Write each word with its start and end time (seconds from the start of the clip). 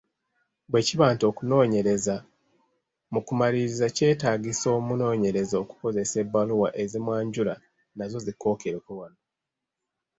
Bwe 0.71 0.81
kiba 0.87 1.05
nti 1.13 1.23
okunoonyereza 1.31 2.15
mu 3.13 3.19
kumaliriza 3.27 3.85
kyetaagisa 3.95 4.67
omunoonyereza 4.77 5.55
okukozesa 5.63 6.15
ebbaluwa 6.23 6.69
ezimwanjula, 6.83 7.55
nazo 7.97 8.17
zikookereko 8.25 8.91
wano. 8.99 9.19